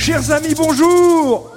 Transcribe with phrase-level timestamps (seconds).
[0.00, 1.54] Chers amis, bonjour.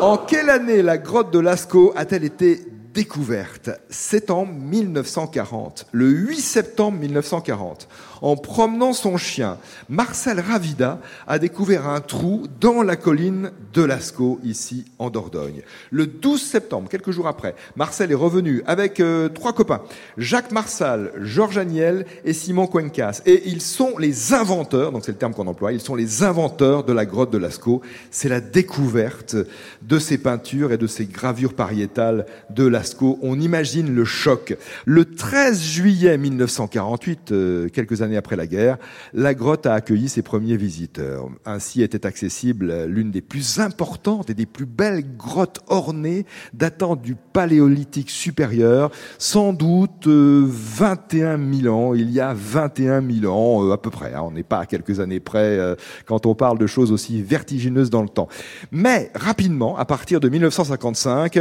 [0.00, 2.60] En quelle année la grotte de Lascaux a-t-elle été
[2.92, 7.88] découverte C'est en 1940, le 8 septembre 1940
[8.22, 9.58] en promenant son chien,
[9.88, 15.62] Marcel Ravida a découvert un trou dans la colline de Lascaux, ici en Dordogne.
[15.90, 19.82] Le 12 septembre, quelques jours après, Marcel est revenu avec euh, trois copains,
[20.16, 23.22] Jacques Marsal, Georges Aniel et Simon Cuencas.
[23.26, 26.84] Et ils sont les inventeurs, donc c'est le terme qu'on emploie, ils sont les inventeurs
[26.84, 27.82] de la grotte de Lascaux.
[28.12, 29.36] C'est la découverte
[29.82, 32.81] de ces peintures et de ces gravures pariétales de Lascaux.
[33.22, 34.56] On imagine le choc.
[34.84, 38.78] Le 13 juillet 1948, euh, quelques années après la guerre,
[39.12, 41.28] la grotte a accueilli ses premiers visiteurs.
[41.44, 47.14] Ainsi était accessible l'une des plus importantes et des plus belles grottes ornées datant du
[47.32, 51.94] Paléolithique supérieur, sans doute 21 euh, 000 ans.
[51.94, 54.14] Il y a 21 000 ans euh, à peu près.
[54.14, 54.22] Hein.
[54.24, 55.58] On n'est pas à quelques années près
[56.06, 58.28] quand on parle de choses aussi vertigineuses dans le temps.
[58.70, 61.38] Mais rapidement, à partir de 1955,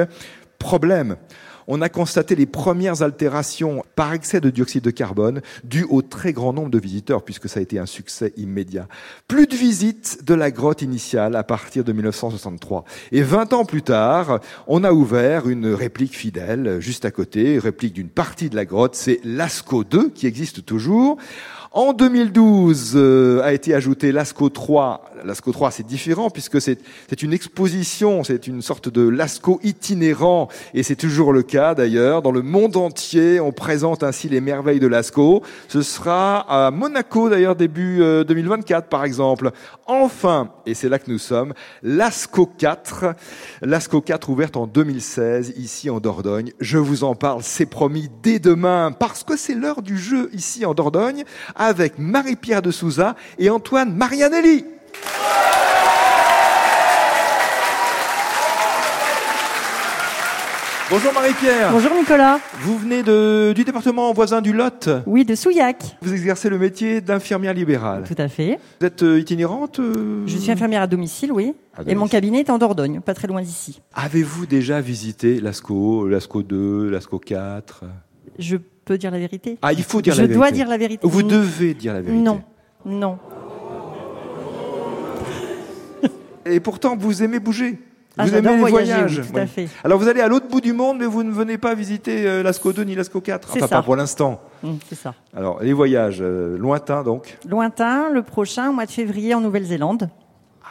[0.61, 1.17] problème
[1.67, 6.33] on a constaté les premières altérations par excès de dioxyde de carbone dues au très
[6.33, 8.87] grand nombre de visiteurs, puisque ça a été un succès immédiat.
[9.27, 12.83] Plus de visites de la grotte initiale à partir de 1963.
[13.11, 17.93] Et 20 ans plus tard, on a ouvert une réplique fidèle juste à côté, réplique
[17.93, 21.17] d'une partie de la grotte, c'est Lascaux 2 qui existe toujours.
[21.73, 25.05] En 2012 euh, a été ajouté Lascaux 3.
[25.23, 26.77] Lascaux 3, c'est différent puisque c'est
[27.21, 32.23] une exposition, c'est une sorte de Lascaux itinérant et c'est toujours le cas d'ailleurs.
[32.23, 35.43] Dans le monde entier, on présente ainsi les merveilles de Lascaux.
[35.69, 39.51] Ce sera à Monaco d'ailleurs début 2024 euh, par exemple.
[39.85, 43.15] Enfin, et c'est là que nous sommes, Lascaux 4.
[43.61, 46.51] Lascaux 4 ouverte en 2016 ici en Dordogne.
[46.59, 50.65] Je vous en parle, c'est promis dès demain parce que c'est l'heure du jeu ici
[50.65, 51.23] en Dordogne
[51.61, 54.65] avec Marie-Pierre de Souza et Antoine Marianelli.
[60.89, 61.71] Bonjour Marie-Pierre.
[61.71, 62.39] Bonjour Nicolas.
[62.61, 64.89] Vous venez de, du département voisin du Lot.
[65.05, 65.97] Oui, de Souillac.
[66.01, 68.03] Vous exercez le métier d'infirmière libérale.
[68.07, 68.59] Tout à fait.
[68.79, 71.53] Vous êtes euh, itinérante euh Je suis infirmière à domicile, oui.
[71.87, 73.81] Et mon cabinet est en Dordogne, pas très loin d'ici.
[73.93, 77.83] Avez-vous déjà visité l'ASCO, l'ASCO 2, l'ASCO 4
[78.39, 78.57] Je
[78.91, 80.33] peux dire la vérité Ah, il faut dire la vérité.
[80.33, 81.07] Je dois dire la vérité.
[81.07, 82.21] Vous devez dire la vérité.
[82.21, 82.41] Non,
[82.85, 83.17] non.
[86.45, 87.79] Et pourtant, vous aimez bouger.
[88.17, 89.19] Ah, vous aimez les voyager, voyages.
[89.19, 89.69] Oui, tout à fait.
[89.85, 92.43] Alors vous allez à l'autre bout du monde, mais vous ne venez pas visiter euh,
[92.43, 93.47] l'ASCO 2 ni l'ASCO 4.
[93.47, 93.75] C'est Enfin, ça.
[93.77, 94.41] pas pour l'instant.
[94.63, 95.13] Hum, c'est ça.
[95.35, 97.37] Alors, les voyages euh, lointains, donc.
[97.47, 100.09] Lointain, le prochain, au mois de février, en Nouvelle-Zélande,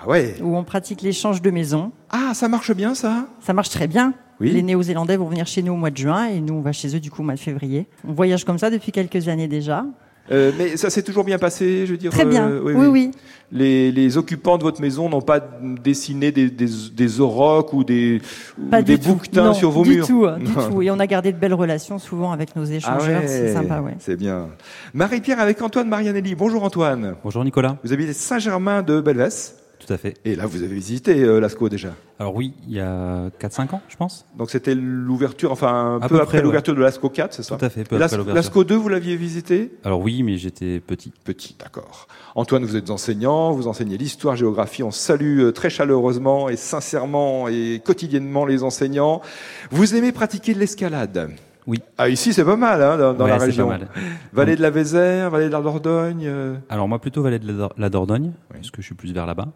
[0.03, 0.35] Ah ouais.
[0.43, 1.93] où on pratique l'échange de maisons.
[2.11, 3.27] Ah, ça marche bien, ça?
[3.41, 4.13] Ça marche très bien.
[4.41, 4.51] Oui.
[4.53, 6.95] Les Néo-Zélandais vont venir chez nous au mois de juin et nous, on va chez
[6.97, 7.87] eux du coup au mois de février.
[8.09, 9.85] On voyage comme ça depuis quelques années déjà.
[10.33, 12.13] Euh, mais ça s'est toujours bien passé, je veux dire.
[12.13, 12.49] Très bien.
[12.49, 13.11] euh, oui, oui.
[13.51, 15.41] Les, les occupants de votre maison n'ont pas
[15.83, 18.23] dessiné des, des, des aurochs ou des,
[18.57, 20.83] ou des bouquetins Non, sur vos du murs Tout, du tout.
[20.83, 23.23] Et on a gardé de belles relations souvent avec nos Ah échangeurs.
[23.23, 23.97] ouais, C'est sympa, ouais.
[23.99, 24.51] C'est bien.
[24.95, 26.37] Marie-Pierre avec Antoine Marianelli.
[26.37, 27.17] Bonjour Antoine.
[27.25, 27.77] Bonjour Nicolas.
[27.83, 29.57] Vous habitez Saint-Germain de Belvès.
[29.85, 30.15] Tout à fait.
[30.25, 31.95] Et là, vous avez visité euh, Lascaux déjà.
[32.19, 34.27] Alors oui, il y a 4-5 ans, je pense.
[34.37, 37.57] Donc c'était l'ouverture, enfin un peu, peu après près, l'ouverture de Lascaux 4, c'est ça
[37.57, 38.35] Tout à fait, peu après l'ouverture.
[38.35, 41.13] Lascaux 2, vous l'aviez visité Alors oui, mais j'étais petit.
[41.25, 42.09] Petit, d'accord.
[42.35, 44.83] Antoine, vous êtes enseignant, vous enseignez l'histoire, géographie.
[44.83, 49.23] On salue euh, très chaleureusement et sincèrement et quotidiennement les enseignants.
[49.71, 51.31] Vous aimez pratiquer de l'escalade?
[51.67, 51.79] Oui.
[51.99, 53.69] Ah, ici, c'est pas mal, hein, dans, dans Ouais, la région.
[53.69, 53.89] pas mal.
[54.33, 56.25] Vallée de la Vézère, vallée de la Dordogne.
[56.27, 58.57] euh, Alors moi plutôt vallée de la, Dor- la Dordogne, Oui.
[58.57, 59.49] parce que je suis plus vers là-bas.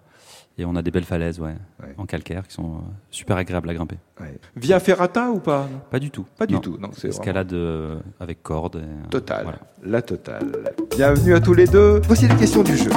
[0.57, 1.95] Et on a des belles falaises, ouais, Ouais.
[1.99, 2.79] en calcaire, qui sont euh,
[3.11, 3.97] super agréables à grimper.
[4.21, 4.39] ouais.
[4.55, 5.67] Via Ferrata ou pas?
[5.91, 6.27] Pas du tout.
[6.39, 6.61] Pas du Non.
[6.61, 8.77] tout, non, c'est Escalade euh, avec corde.
[8.77, 9.59] et, Total, voilà.
[9.85, 10.53] la totale.
[10.95, 12.01] Bienvenue à tous les deux.
[12.07, 12.91] Voici les questions du jeu.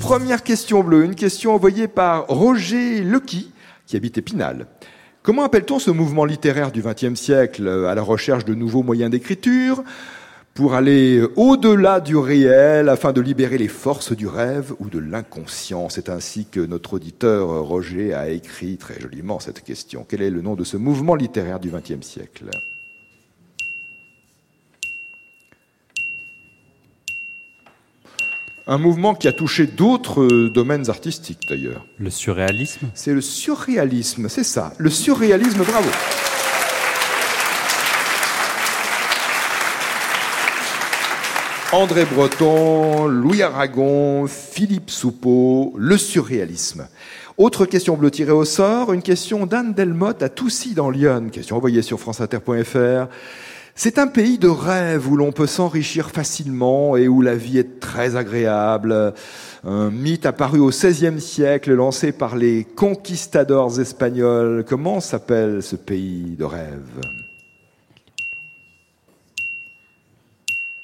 [0.00, 3.52] Première question bleue, une question envoyée par Roger Lecky,
[3.86, 4.66] qui habite Épinal.
[5.22, 9.10] Comment appelle-t-on ce mouvement littéraire du XXe siècle euh, à la recherche de nouveaux moyens
[9.10, 9.84] d'écriture
[10.54, 15.90] pour aller au-delà du réel afin de libérer les forces du rêve ou de l'inconscient?
[15.90, 20.06] C'est ainsi que notre auditeur euh, Roger a écrit très joliment cette question.
[20.08, 22.46] Quel est le nom de ce mouvement littéraire du XXe siècle?
[28.66, 31.84] Un mouvement qui a touché d'autres euh, domaines artistiques d'ailleurs.
[31.98, 32.88] Le surréalisme.
[32.94, 34.72] C'est le surréalisme, c'est ça.
[34.78, 35.88] Le surréalisme, bravo.
[41.72, 46.88] André Breton, Louis Aragon, Philippe Soupeau, le surréalisme.
[47.38, 51.30] Autre question bleue tirée au sort, une question d'Anne Delmotte à Toussy dans l'Yonne.
[51.30, 53.08] Question envoyée sur franceinter.fr.
[53.82, 57.80] C'est un pays de rêve où l'on peut s'enrichir facilement et où la vie est
[57.80, 59.14] très agréable.
[59.64, 64.66] Un mythe apparu au XVIe siècle, lancé par les conquistadors espagnols.
[64.68, 67.00] Comment s'appelle ce pays de rêve?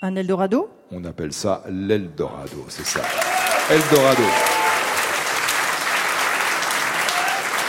[0.00, 0.70] Un Eldorado?
[0.90, 3.02] On appelle ça l'Eldorado, c'est ça.
[3.70, 4.55] Eldorado.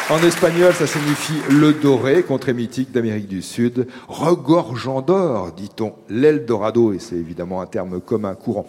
[0.09, 3.87] En espagnol, ça signifie le doré, contrée mythique d'Amérique du Sud.
[4.07, 5.95] Regorgeant d'or, dit-on.
[6.07, 8.65] L'Eldorado, et c'est évidemment un terme commun courant.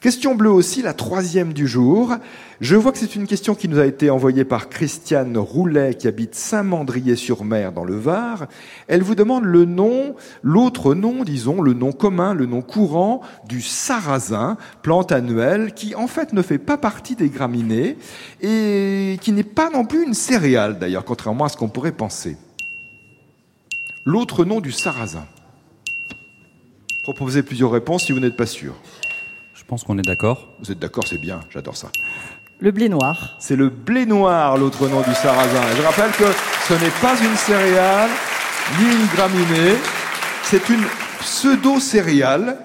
[0.00, 2.16] Question bleue aussi, la troisième du jour.
[2.62, 6.08] Je vois que c'est une question qui nous a été envoyée par Christiane Roulet, qui
[6.08, 8.46] habite Saint-Mandrier-sur-Mer, dans le Var.
[8.88, 13.60] Elle vous demande le nom, l'autre nom, disons, le nom commun, le nom courant du
[13.60, 17.98] sarrasin, plante annuelle, qui en fait ne fait pas partie des graminées
[18.40, 22.38] et qui n'est pas non plus une céréale, d'ailleurs, contrairement à ce qu'on pourrait penser.
[24.06, 25.26] L'autre nom du sarrasin.
[27.02, 28.74] Proposez plusieurs réponses si vous n'êtes pas sûr.
[29.60, 30.48] Je pense qu'on est d'accord.
[30.60, 31.92] Vous êtes d'accord, c'est bien, j'adore ça.
[32.60, 33.36] Le blé noir.
[33.40, 35.60] C'est le blé noir, l'autre nom du sarrasin.
[35.70, 36.24] Et je rappelle que
[36.66, 38.08] ce n'est pas une céréale,
[38.78, 39.76] ni une graminée,
[40.44, 40.82] c'est une
[41.20, 42.56] pseudo-céréale,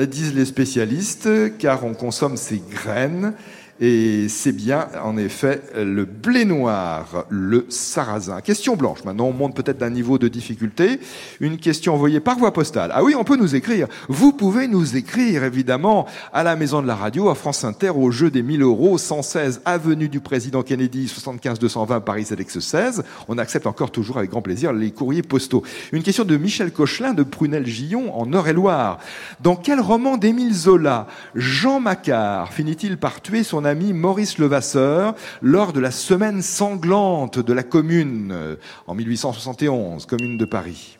[0.00, 3.34] disent les spécialistes, car on consomme ses graines
[3.80, 8.40] et c'est bien, en effet, le blé noir, le sarrasin.
[8.40, 9.02] Question blanche.
[9.04, 11.00] Maintenant, on monte peut-être d'un niveau de difficulté.
[11.40, 12.92] Une question envoyée par voie postale.
[12.94, 13.88] Ah oui, on peut nous écrire.
[14.08, 18.10] Vous pouvez nous écrire, évidemment, à la Maison de la Radio, à France Inter, au
[18.10, 23.02] jeu des 1000 euros, 116 avenue du Président Kennedy, 75 220 Paris Sélex 16.
[23.28, 25.62] On accepte encore toujours avec grand plaisir les courriers postaux.
[25.92, 28.98] Une question de Michel Cochelin de Prunel-Gillon, en Eure-et-Loire.
[29.40, 35.80] Dans quel roman d'Émile Zola, Jean Macquart finit-il par tuer son Maurice Levasseur lors de
[35.80, 40.96] la semaine sanglante de la commune euh, en 1871, commune de Paris.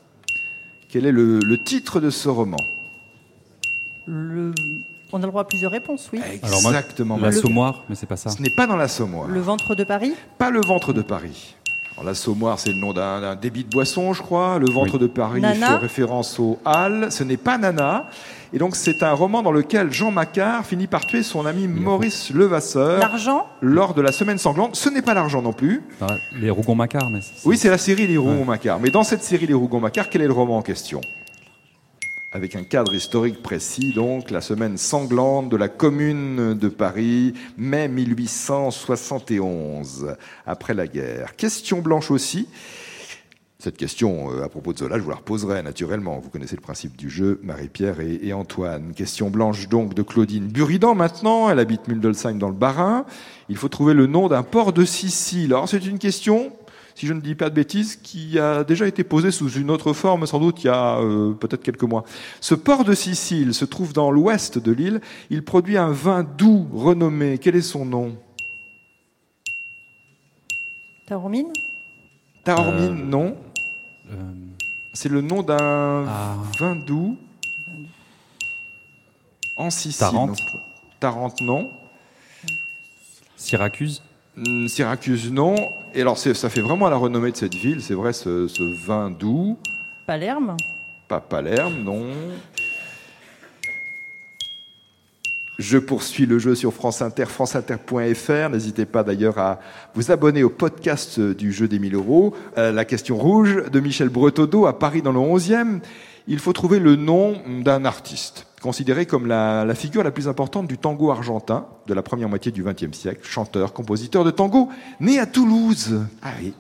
[0.88, 2.58] Quel est le, le titre de ce roman?
[4.06, 4.52] Le...
[5.12, 6.20] On a le droit à plusieurs réponses, oui.
[6.42, 7.16] Alors moi, Exactement.
[7.16, 7.42] La Mathieu.
[7.42, 8.30] Sommoire, mais c'est pas ça.
[8.30, 9.28] Ce n'est pas dans l'assommoir.
[9.28, 10.14] Le ventre de Paris?
[10.38, 11.54] Pas le ventre de Paris.
[11.93, 14.59] Alors, l'assommoir, c'est le nom d'un débit de boisson, je crois.
[14.59, 15.00] Le ventre Oui.
[15.00, 17.09] de Paris Nana fait référence au Halles.
[17.11, 18.06] Ce n'est pas Nana.
[18.55, 22.31] Et donc, c'est un roman dans lequel Jean Macquart finit par tuer son ami Maurice
[22.35, 24.77] Levasseur L'argent lors de la semaine sanglante.
[24.77, 25.83] Ce n'est pas l'argent non plus.
[26.39, 28.79] Les Rougon-Macquart, mais c'est- Oui, c'est la série Les Rougon-Macquart.
[28.81, 31.00] Mais dans cette série Les Rougon-Macquart, quel est le roman en question?
[32.34, 37.88] Avec un cadre historique précis, donc, la semaine sanglante de la commune de Paris, mai
[37.88, 41.37] 1871, après la guerre.
[41.37, 42.49] Question blanche aussi.
[43.58, 46.20] Cette question, euh, à propos de Zola, je vous la reposerai naturellement.
[46.20, 48.94] Vous connaissez le principe du jeu, Marie-Pierre et, Antoine.
[48.94, 51.50] Question blanche donc de Claudine Buridan maintenant.
[51.50, 53.05] Elle habite Muldelsheim dans le Bas-Rhin.
[53.50, 55.52] Il faut trouver le nom d'un port de Sicile.
[55.52, 56.50] Alors c'est une question,
[56.94, 59.93] si je ne dis pas de bêtises, qui a déjà été posée sous une autre
[59.93, 62.05] forme, sans doute il y a euh, peut-être quelques mois.
[62.41, 65.00] Ce port de Sicile se trouve dans l'ouest de l'île.
[65.31, 67.39] Il produit un vin doux renommé.
[67.39, 68.17] Quel est son nom?
[71.06, 71.53] Taormine
[72.44, 73.37] Taormine, Euh, non.
[74.11, 74.15] Euh,
[74.94, 76.37] C'est le nom d'un Ah.
[76.59, 77.17] vin doux
[79.56, 79.99] en Sicile.
[80.00, 80.39] Tarente?
[81.00, 81.71] Tarente, non.
[83.37, 84.03] Syracuse?
[84.67, 85.55] Syracuse, non.
[85.94, 89.11] Et alors, ça fait vraiment la renommée de cette ville, c'est vrai, ce, ce vin
[89.11, 89.58] doux.
[90.06, 90.56] Palerme
[91.08, 92.06] Pas Palerme, non.
[95.58, 98.48] Je poursuis le jeu sur France Inter, franceinter.fr.
[98.51, 99.60] N'hésitez pas d'ailleurs à
[99.94, 102.34] vous abonner au podcast du jeu des 1000 euros.
[102.58, 105.81] Euh, la question rouge de Michel Bretodeau à Paris dans le 11e.
[106.27, 110.66] Il faut trouver le nom d'un artiste, considéré comme la, la figure la plus importante
[110.69, 115.19] du tango argentin de la première moitié du XXe siècle, chanteur, compositeur de tango, né
[115.19, 116.06] à Toulouse.
[116.22, 116.54] Ah oui.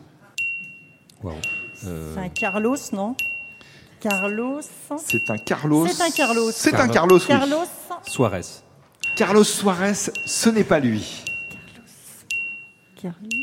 [1.22, 1.36] Waouh.
[1.86, 3.14] Euh, C'est un Carlos, non
[4.00, 4.60] Carlos
[4.98, 5.86] C'est un Carlos.
[5.86, 6.50] C'est un Carlos.
[6.52, 7.20] C'est un Carlos.
[7.20, 7.26] Carlos, oui.
[7.28, 7.66] Carlos
[8.04, 8.40] Suarez.
[9.16, 9.94] Carlos Suarez,
[10.26, 11.22] ce n'est pas lui.
[13.00, 13.14] Carlos.
[13.20, 13.41] Chanteur,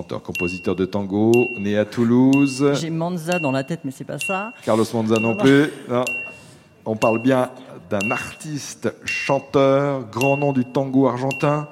[0.00, 2.72] compositeur de tango, né à Toulouse.
[2.80, 4.52] J'ai Manza dans la tête, mais c'est pas ça.
[4.64, 5.70] Carlos Monza non plus.
[5.88, 6.04] Non.
[6.84, 7.50] On parle bien
[7.90, 11.68] d'un artiste, chanteur, grand nom du tango argentin.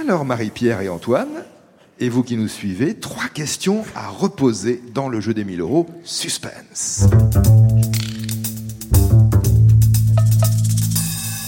[0.00, 1.44] Alors Marie-Pierre et Antoine,
[2.00, 5.86] et vous qui nous suivez, trois questions à reposer dans le jeu des 1000 euros.
[6.02, 7.06] Suspense.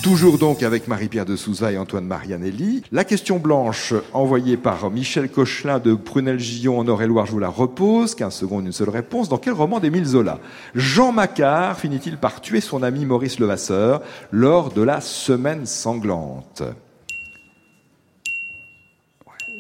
[0.09, 2.83] Toujours donc avec Marie-Pierre de Souza et Antoine Marianelli.
[2.93, 8.15] La question blanche envoyée par Michel Cochelin de Prunel-Gillon en Eure-et-Loire, je vous la repose.
[8.15, 9.29] 15 secondes, une seule réponse.
[9.29, 10.39] Dans quel roman d'Émile Zola?
[10.75, 14.01] Jean Macquart finit-il par tuer son ami Maurice Levasseur
[14.33, 16.63] lors de la semaine sanglante?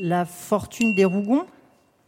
[0.00, 1.44] La fortune des Rougons?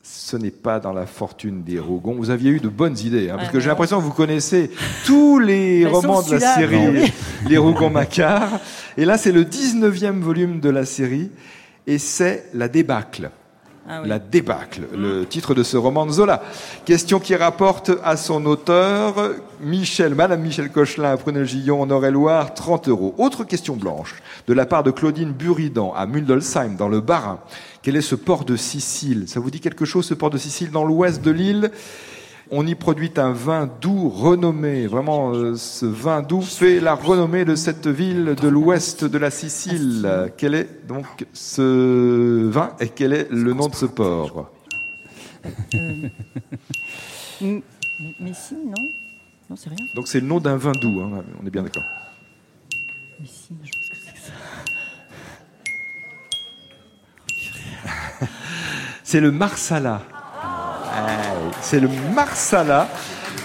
[0.02, 2.14] Ce n'est pas dans la fortune des Rougons.
[2.14, 3.73] Vous aviez eu de bonnes idées, hein, parce que j'ai ouais.
[3.73, 4.71] l'impression que vous connaissez
[5.04, 7.12] tous les Bah, romans de la série oui.
[7.49, 8.61] Les Rougon-Macquart.
[8.97, 11.30] Et là, c'est le 19e volume de la série,
[11.87, 13.30] et c'est La débâcle.
[13.92, 14.09] Ah oui.
[14.09, 16.44] La débâcle, le titre de ce roman de Zola.
[16.85, 19.16] Question qui rapporte à son auteur,
[19.61, 23.16] Michel, Madame Michel Cochelin, à Prunel-Gillon, en Eure-et-Loire, 30 euros.
[23.18, 27.40] Autre question blanche, de la part de Claudine Buridan, à Mundelsheim, dans le Bas-Rhin.
[27.82, 29.25] Quel est ce port de Sicile?
[29.26, 31.73] Ça vous dit quelque chose, ce port de Sicile, dans l'ouest de l'île?
[32.52, 34.87] On y produit un vin doux renommé.
[34.87, 39.30] Vraiment, euh, ce vin doux fait la renommée de cette ville de l'ouest de la
[39.30, 40.33] Sicile.
[40.37, 44.50] Quel est donc ce vin et quel est le nom de ce port?
[47.40, 47.62] M-
[48.21, 48.88] Messi, non?
[49.49, 49.87] Non, c'est rien.
[49.95, 51.85] Donc c'est le nom d'un vin doux, hein, on est bien d'accord.
[53.21, 54.33] Messi, je pense que c'est ça.
[59.02, 60.02] C'est le Marsala.
[61.61, 62.88] C'est le Marsala,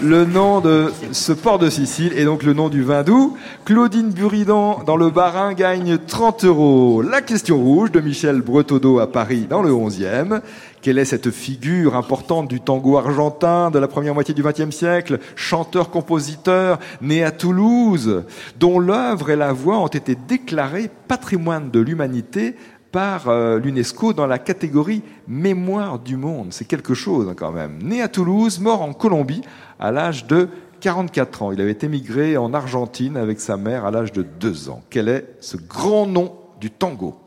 [0.02, 3.38] le nom de ce port de Sicile et donc le nom du vin doux.
[3.66, 7.02] Claudine Buridan dans le Bas-Rhin gagne 30 euros.
[7.02, 10.42] La question rouge de Michel Bretodeau à Paris dans le 11e.
[10.82, 15.20] Quelle est cette figure importante du tango argentin de la première moitié du XXe siècle,
[15.36, 18.24] chanteur-compositeur, né à Toulouse,
[18.60, 22.56] dont l'œuvre et la voix ont été déclarées patrimoine de l'humanité
[22.96, 26.54] par euh, l'UNESCO dans la catégorie Mémoire du monde.
[26.54, 27.84] C'est quelque chose hein, quand même.
[27.84, 29.42] Né à Toulouse, mort en Colombie
[29.82, 30.48] à l'âge de
[30.80, 31.52] 44 ans.
[31.52, 34.82] Il avait émigré en Argentine avec sa mère à l'âge de 2 ans.
[34.90, 37.18] Quel est ce grand nom du tango?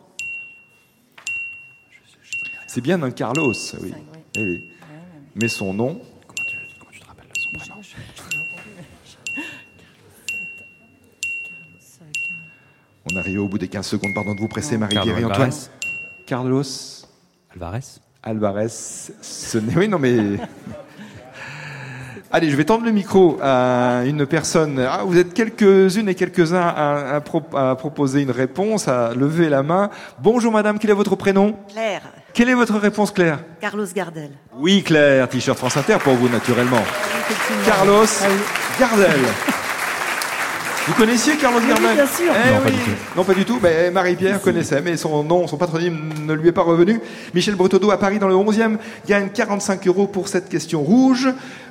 [2.66, 3.92] C'est bien un Carlos, oui.
[4.36, 4.70] Eh oui.
[5.34, 7.77] Mais son nom, Comment tu, comment tu te rappelles son prénom?
[13.12, 14.78] On arrive au bout des 15 secondes, pardon de vous presser, et
[15.24, 15.50] Antoine.
[15.50, 15.50] Alvarez.
[16.26, 16.62] Carlos
[17.54, 17.80] Alvarez
[18.22, 19.76] Alvarez, ce n'est...
[19.76, 20.16] Oui, non mais...
[22.30, 24.78] Allez, je vais tendre le micro à une personne.
[24.86, 29.48] Ah, vous êtes quelques-unes et quelques-uns à, à pro- à proposer une réponse, à lever
[29.48, 29.88] la main.
[30.20, 31.56] Bonjour madame, quel est votre prénom?
[31.70, 32.02] Claire,
[32.34, 33.38] Quelle est votre réponse Claire?
[33.62, 34.32] Carlos Gardel.
[34.58, 36.82] Oui Claire, t-shirt France Inter pour vous naturellement.
[37.64, 38.04] Carlos
[38.78, 39.20] Gardel.
[40.88, 42.32] Vous connaissiez Carlos Gardel bien sûr.
[42.32, 42.72] Eh Non, pas oui.
[42.72, 42.90] du tout.
[43.16, 43.58] Non, pas du tout.
[43.62, 46.98] Mais Marie-Pierre connaissait, mais son nom, son patronyme ne lui est pas revenu.
[47.34, 51.28] Michel Bretodeau à Paris dans le 11e gagne 45 euros pour cette question rouge.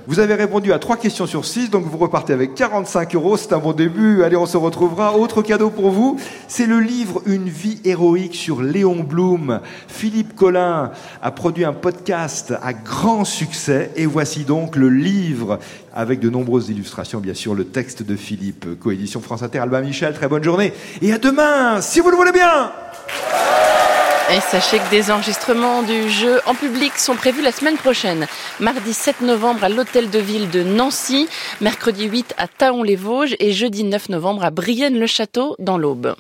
[0.08, 3.36] Vous avez répondu à trois questions sur six, donc vous repartez avec 45 euros.
[3.36, 4.24] C'est un bon début.
[4.24, 5.18] Allez, on se retrouvera.
[5.18, 9.60] Autre cadeau pour vous, c'est le livre Une vie héroïque sur Léon Blum.
[9.90, 15.60] Philippe Collin a produit un podcast à grand succès et voici donc le livre
[15.94, 20.14] avec de nombreuses illustrations, bien sûr, le texte de Philippe, coédition France Inter, Albin Michel.
[20.14, 20.72] Très bonne journée
[21.02, 22.72] et à demain, si vous le voulez bien.
[24.30, 28.28] Et sachez que des enregistrements du jeu en public sont prévus la semaine prochaine.
[28.60, 31.30] Mardi 7 novembre à l'Hôtel de Ville de Nancy,
[31.62, 36.18] mercredi 8 à Taon-les-Vosges et jeudi 9 novembre à Brienne-le-Château dans l'Aube.